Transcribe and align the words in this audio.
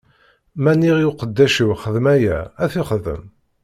Ma 0.63 0.71
nniɣ 0.75 0.97
i 0.99 1.05
uqeddac-iw: 1.09 1.71
Xdem 1.83 2.05
aya, 2.13 2.37
ad 2.63 2.69
t-ixdem. 2.71 3.23